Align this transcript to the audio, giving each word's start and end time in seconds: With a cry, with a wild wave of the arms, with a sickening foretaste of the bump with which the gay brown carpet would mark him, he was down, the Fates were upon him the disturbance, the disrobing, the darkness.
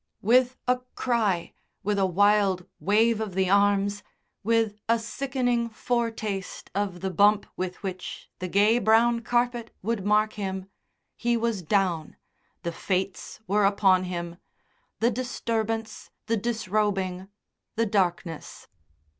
With 0.23 0.57
a 0.67 0.79
cry, 0.95 1.53
with 1.83 1.99
a 1.99 2.07
wild 2.07 2.65
wave 2.79 3.21
of 3.21 3.35
the 3.35 3.51
arms, 3.51 4.01
with 4.43 4.79
a 4.89 4.97
sickening 4.97 5.69
foretaste 5.69 6.71
of 6.73 7.01
the 7.01 7.11
bump 7.11 7.45
with 7.55 7.75
which 7.83 8.27
the 8.39 8.47
gay 8.47 8.79
brown 8.79 9.19
carpet 9.19 9.75
would 9.83 10.03
mark 10.03 10.33
him, 10.33 10.65
he 11.15 11.37
was 11.37 11.61
down, 11.61 12.15
the 12.63 12.71
Fates 12.71 13.41
were 13.45 13.63
upon 13.63 14.05
him 14.05 14.37
the 15.01 15.11
disturbance, 15.11 16.09
the 16.25 16.35
disrobing, 16.37 17.27
the 17.75 17.85
darkness. 17.85 18.67